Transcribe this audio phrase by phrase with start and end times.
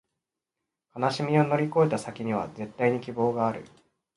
[0.95, 3.63] 悲しみを乗り越えた先には、絶対に希望がある